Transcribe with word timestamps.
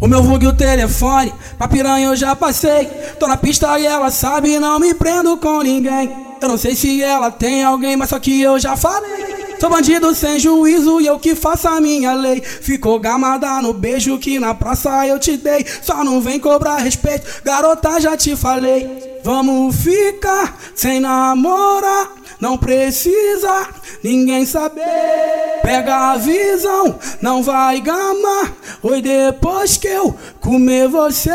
O 0.00 0.06
meu 0.06 0.22
vulgo 0.22 0.44
e 0.44 0.48
o 0.48 0.56
telefone, 0.56 1.32
pra 1.56 1.66
piranha 1.66 2.06
eu 2.06 2.16
já 2.16 2.36
passei. 2.36 2.86
Tô 3.18 3.26
na 3.26 3.36
pista 3.36 3.78
e 3.78 3.86
ela 3.86 4.10
sabe, 4.10 4.58
não 4.58 4.78
me 4.78 4.94
prendo 4.94 5.36
com 5.36 5.60
ninguém. 5.62 6.10
Eu 6.40 6.48
não 6.48 6.56
sei 6.56 6.74
se 6.76 7.02
ela 7.02 7.30
tem 7.30 7.64
alguém, 7.64 7.96
mas 7.96 8.10
só 8.10 8.18
que 8.18 8.40
eu 8.40 8.58
já 8.58 8.76
falei. 8.76 9.38
Sou 9.58 9.68
bandido 9.68 10.14
sem 10.14 10.38
juízo 10.38 11.00
e 11.00 11.06
eu 11.06 11.18
que 11.18 11.34
faço 11.34 11.66
a 11.66 11.80
minha 11.80 12.14
lei. 12.14 12.40
Ficou 12.40 12.98
gamada 13.00 13.60
no 13.60 13.72
beijo 13.72 14.16
que 14.18 14.38
na 14.38 14.54
praça 14.54 15.04
eu 15.04 15.18
te 15.18 15.36
dei. 15.36 15.66
Só 15.82 16.04
não 16.04 16.20
vem 16.20 16.38
cobrar 16.38 16.76
respeito, 16.76 17.42
garota, 17.42 18.00
já 18.00 18.16
te 18.16 18.36
falei. 18.36 18.88
Vamos 19.24 19.74
ficar 19.74 20.56
sem 20.76 21.00
namorar, 21.00 22.12
não 22.40 22.56
precisa 22.56 23.68
ninguém 24.02 24.46
saber. 24.46 25.47
Pega 25.62 26.12
a 26.12 26.16
visão, 26.16 26.98
não 27.20 27.42
vai 27.42 27.80
gamar. 27.80 28.52
Oi, 28.82 29.02
depois 29.02 29.76
que 29.76 29.88
eu 29.88 30.16
comer 30.40 30.88
você. 30.88 31.30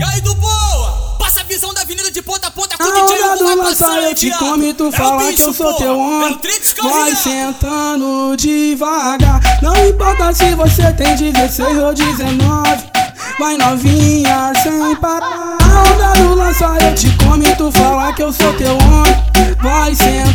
E 0.00 0.04
aí, 0.04 0.20
do 0.20 0.34
boa? 0.34 1.16
Passa 1.18 1.40
a 1.40 1.44
visão 1.44 1.72
da 1.72 1.82
avenida 1.82 2.10
de 2.10 2.22
ponta 2.22 2.48
a 2.48 2.50
ponta 2.50 2.76
com 2.76 2.84
o 2.84 3.06
DJ 3.06 3.18
vai 3.18 3.38
do 3.38 3.62
passando, 3.62 4.02
eu 4.02 4.14
te 4.14 4.30
come, 4.32 4.74
tu 4.74 4.88
É 4.88 4.92
fala 4.92 5.22
que 5.22 5.30
bicho, 5.30 5.42
eu 5.42 5.52
sou 5.54 5.66
porra. 5.66 5.78
teu 5.78 5.94
É 5.94 5.96
homem. 5.96 6.34
Trix 6.38 6.74
Vai 6.82 7.14
sentando 7.14 8.36
devagar. 8.36 9.40
Não 9.62 9.74
importa 9.88 10.32
se 10.32 10.54
você 10.54 10.92
tem 10.92 11.14
16 11.16 11.78
ou 11.78 11.94
19. 11.94 12.98
Vai 13.38 13.56
novinha 13.56 14.52
sem 14.62 14.96
parar. 14.96 15.58
A 15.62 15.82
onda 15.82 16.12
do 16.20 16.34
lança 16.34 16.76
eu 16.80 16.94
te 16.94 17.10
come, 17.16 17.54
tu 17.56 17.70
fala 17.72 18.12
que 18.12 18.22
eu 18.22 18.32
sou 18.32 18.52
teu 18.54 18.76
homem. 18.76 19.28
Vai 19.62 19.94
sentando 19.94 20.27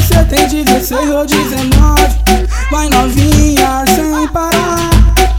você 0.00 0.24
tem 0.24 0.64
16 0.64 1.10
ou 1.10 1.26
19. 1.26 1.70
Vai 2.70 2.88
novinha 2.88 3.84
sem 3.94 4.28
parar. 4.28 4.90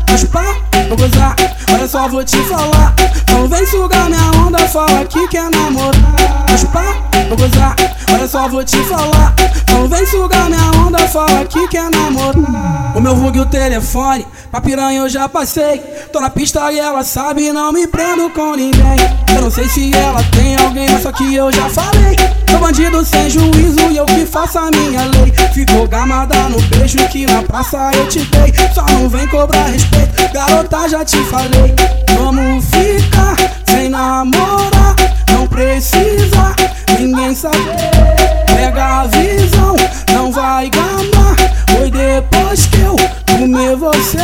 Mas 0.10 0.24
pá, 0.26 0.56
vou 0.88 0.98
gozar, 0.98 1.36
olha 1.74 1.88
só, 1.88 2.08
vou 2.08 2.24
te 2.24 2.38
falar. 2.44 2.94
Não 3.32 3.48
vem 3.48 3.66
sugar 3.66 4.10
minha 4.10 4.32
onda, 4.46 4.60
fala 4.68 5.06
que 5.06 5.28
quer 5.30 5.50
namorar. 5.50 6.46
Mas 6.50 6.64
pá, 6.66 6.96
vou 7.30 7.38
gozar, 7.38 7.76
olha 8.14 8.28
só, 8.28 8.48
vou 8.48 8.64
te 8.64 8.78
falar. 8.84 9.34
Não 9.72 9.88
vem 9.88 10.06
sugar 10.06 10.50
minha 10.50 10.72
onda, 10.86 11.00
fala 11.08 11.46
que 11.46 11.68
quer 11.70 11.90
namorar. 11.90 12.96
O 12.96 13.02
meu 13.02 13.16
vulgo 13.16 13.38
e 13.38 13.42
o 13.42 13.46
telefone, 13.46 14.28
pra 14.52 14.62
piranha 14.62 15.00
eu 15.00 15.10
já 15.10 15.30
passei. 15.30 15.80
Tô 16.12 16.20
na 16.20 16.30
pista 16.30 16.72
e 16.72 16.80
ela 16.80 17.04
sabe, 17.04 17.52
não 17.52 17.72
me 17.72 17.88
prendo 17.88 18.30
com 18.32 18.56
ninguém. 18.56 18.98
Eu 19.34 19.42
não 19.42 19.50
sei 19.50 19.68
se 19.70 19.96
ela 19.96 20.22
tem 20.26 20.56
alguém, 20.58 20.90
mas 20.90 21.02
só 21.02 21.12
que 21.12 21.34
eu 21.34 21.52
já 21.52 21.70
falei. 21.70 22.16
Sou 22.50 22.60
bandido 22.60 23.04
sem 23.06 23.30
juízo 23.30 23.90
e 23.90 23.98
eu 23.98 24.06
que 24.06 24.26
faço 24.26 24.60
a 24.60 24.70
minha 24.70 25.06
lei. 25.06 25.32
Ficou 25.54 25.88
gamada 25.88 26.36
no 26.50 26.62
beijo 26.64 26.98
que 27.08 27.26
na 27.26 27.42
praça 27.42 27.92
eu 27.96 28.08
te 28.08 28.20
dei. 28.26 28.54
Só 28.74 28.84
não 28.94 29.08
vem 29.08 29.26
cobrar 29.28 29.66
respeito, 29.66 30.34
garota, 30.34 30.90
já 30.90 31.06
te 31.06 31.18
falei. 31.26 31.74
Vamos 32.18 32.66
ficar 32.66 33.41
você. 44.02 44.18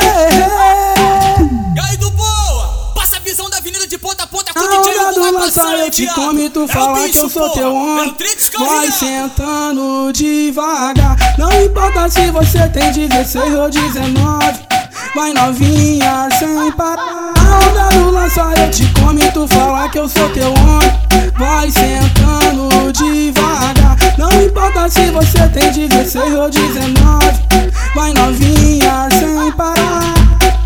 Ei, 0.00 0.36
ei. 0.40 1.74
E 1.76 1.80
aí, 1.80 1.96
do 1.98 2.10
boa? 2.10 2.92
Passa 2.94 3.16
a 3.16 3.20
visão 3.20 3.48
da 3.50 3.58
avenida 3.58 3.86
de 3.86 3.98
ponta 3.98 4.24
a 4.24 4.26
ponta 4.26 4.52
com 4.54 4.60
o 4.60 4.82
DJ 4.82 4.94
do 5.14 6.14
come, 6.14 6.48
tu 6.50 6.64
É 6.64 6.68
fala 6.68 7.08
que 7.08 7.18
eu 7.18 7.28
sou 7.28 7.50
teu 7.50 7.64
É 7.64 7.68
homem. 7.68 8.16
Vai 8.58 8.90
sentando 8.90 10.12
devagar. 10.12 11.16
Não 11.38 11.52
importa 11.62 12.08
se 12.08 12.30
você 12.30 12.68
tem 12.68 12.90
16 12.90 13.54
ou 13.54 13.70
19. 13.70 14.74
Vai 15.14 15.32
novinha 15.32 16.28
sem 16.38 16.72
parar. 16.72 17.34
A 17.36 17.58
onda 17.58 17.88
do 17.96 18.10
lança 18.10 18.52
eu 18.56 18.70
te 18.70 18.86
come, 18.98 19.30
tu 19.32 19.46
fala 19.48 19.88
que 19.88 19.98
eu 19.98 20.08
sou 20.08 20.28
teu 20.30 20.52
homem. 20.52 20.92
Vai 21.38 21.70
sentando 21.70 22.92
devagar. 22.92 23.96
Não 24.16 24.30
importa 24.42 24.88
se 24.88 25.10
você 25.10 25.48
tem 25.48 25.88
16 25.88 26.34
ou 26.34 26.48
19. 26.48 27.73
Vai 27.94 28.12
novinha 28.12 29.08
sem 29.18 29.52
parar. 29.52 30.14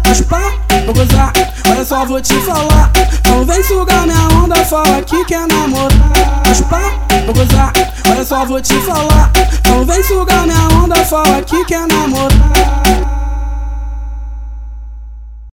Mas 0.07 0.23
vou 0.87 0.95
gozar, 0.95 1.33
olha 1.71 1.85
só, 1.85 2.05
vou 2.07 2.23
te 2.23 2.33
falar. 2.41 2.91
Não 3.29 3.45
vem 3.45 3.63
sugar 3.63 4.07
minha 4.07 4.29
onda, 4.43 4.57
fala 4.65 5.03
que 5.03 5.23
quer 5.27 5.47
namorar. 5.47 6.11
Mas 6.47 6.61
vou 7.27 7.35
gozar, 7.35 7.73
olha 8.11 8.25
só, 8.25 8.47
vou 8.47 8.63
te 8.63 8.75
falar. 8.81 9.31
Não 9.69 9.85
vem 9.85 10.03
sugar 10.03 10.47
minha 10.47 10.69
onda, 10.83 10.97
fala 11.05 11.43
que 11.43 11.63
quer 11.67 11.87
namorar. 11.87 12.78